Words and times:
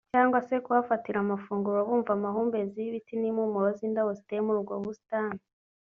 cyangwa 0.13 0.39
se 0.47 0.55
kuhafatira 0.65 1.17
abafunguro 1.21 1.79
bumva 1.87 2.11
amahumbezi 2.17 2.77
y’ibiti 2.81 3.13
n’impumuro 3.17 3.67
z’itabo 3.77 4.09
ziteye 4.17 4.41
muri 4.43 4.57
ubwo 4.61 4.75
busitani 4.83 5.41